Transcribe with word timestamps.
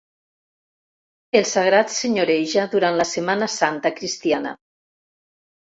El 1.41 1.45
sagrat 1.51 1.93
senyoreja 1.97 2.67
durant 2.75 2.99
la 3.03 3.09
Setmana 3.13 3.53
Santa 3.61 3.95
cristiana. 4.03 4.57